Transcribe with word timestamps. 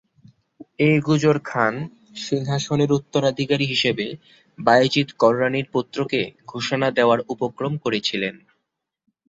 এ 0.79 1.01
গুজর 1.07 1.37
খান 1.45 1.73
সিংহাসনের 2.19 2.89
উত্তরাধিকারী 2.91 3.65
হিসেবে 3.65 4.05
বায়েজীদ 4.59 5.07
কররানীর 5.19 5.67
পুত্রকে 5.73 6.19
ঘোষণা 6.47 6.87
দেওয়ার 6.97 7.19
উপক্রম 7.33 7.73
করেছিলেন। 7.77 8.35